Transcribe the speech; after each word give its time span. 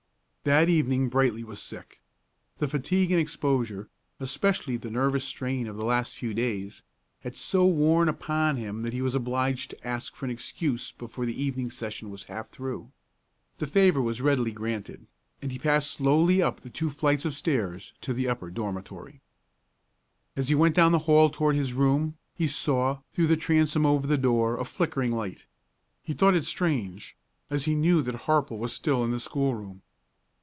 That 0.43 0.69
evening 0.69 1.07
Brightly 1.07 1.43
was 1.43 1.61
sick. 1.61 2.01
The 2.57 2.67
fatigue 2.67 3.11
and 3.11 3.21
exposure, 3.21 3.89
especially 4.19 4.75
the 4.75 4.89
nervous 4.89 5.23
strain 5.23 5.67
of 5.67 5.77
the 5.77 5.85
last 5.85 6.15
few 6.15 6.33
days, 6.33 6.81
had 7.19 7.37
so 7.37 7.63
worn 7.67 8.09
upon 8.09 8.57
him 8.57 8.81
that 8.81 8.91
he 8.91 9.03
was 9.03 9.13
obliged 9.13 9.69
to 9.69 9.87
ask 9.87 10.15
for 10.15 10.25
an 10.25 10.31
excuse 10.31 10.93
before 10.93 11.27
the 11.27 11.39
evening 11.39 11.69
session 11.69 12.09
was 12.09 12.23
half 12.23 12.49
through, 12.49 12.89
that 13.59 13.69
he 13.69 13.79
might 13.81 13.93
go 13.93 14.01
to 14.01 14.07
his 14.07 14.19
room 14.19 14.39
and 14.39 14.45
to 14.47 14.49
bed. 14.49 14.49
The 14.49 14.49
favor 14.49 14.49
was 14.49 14.49
readily 14.49 14.51
granted, 14.51 15.07
and 15.43 15.51
he 15.51 15.59
passed 15.59 15.91
slowly 15.91 16.41
up 16.41 16.61
the 16.61 16.71
two 16.71 16.89
flights 16.89 17.23
of 17.23 17.35
stairs 17.35 17.93
to 18.01 18.11
the 18.11 18.27
upper 18.27 18.49
dormitory. 18.49 19.21
As 20.35 20.49
he 20.49 20.55
went 20.55 20.75
down 20.75 20.91
the 20.91 20.97
hall 21.05 21.29
toward 21.29 21.55
his 21.55 21.73
room, 21.73 22.17
he 22.33 22.47
saw, 22.47 23.01
through 23.11 23.27
the 23.27 23.37
transom 23.37 23.85
over 23.85 24.07
the 24.07 24.17
door, 24.17 24.59
a 24.59 24.65
flickering 24.65 25.11
light. 25.11 25.45
He 26.01 26.13
thought 26.13 26.33
it 26.33 26.45
strange, 26.45 27.15
as 27.51 27.65
he 27.65 27.75
knew 27.75 28.01
that 28.01 28.21
Harple 28.25 28.57
was 28.57 28.73
still 28.73 29.03
in 29.03 29.11
the 29.11 29.19
schoolroom. 29.19 29.83